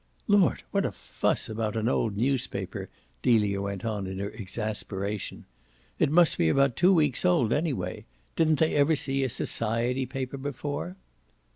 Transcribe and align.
"Lord, 0.27 0.63
what 0.71 0.83
a 0.83 0.91
fuss 0.91 1.47
about 1.47 1.75
an 1.77 1.87
old 1.87 2.17
newspaper!" 2.17 2.89
Delia 3.21 3.61
went 3.61 3.85
on 3.85 4.07
in 4.07 4.17
her 4.17 4.31
exasperation. 4.31 5.45
"It 5.99 6.09
must 6.09 6.39
be 6.39 6.49
about 6.49 6.75
two 6.75 6.91
weeks 6.95 7.23
old 7.23 7.53
anyway. 7.53 8.05
Didn't 8.35 8.57
they 8.57 8.73
ever 8.73 8.95
see 8.95 9.23
a 9.23 9.29
society 9.29 10.07
paper 10.07 10.37
before?" 10.37 10.95